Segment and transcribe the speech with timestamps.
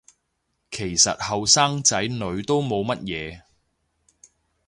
[0.71, 3.41] 其實後生仔女都冇乜嘢